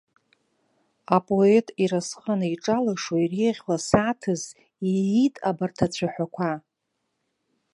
Апоет 1.15 1.67
иразҟы 1.83 2.31
аниҿалашо 2.35 3.15
иреиӷьу 3.23 3.71
асааҭаз 3.75 4.43
иит 4.89 5.35
абарҭ 5.49 5.77
ацәаҳәақәа. 5.85 6.51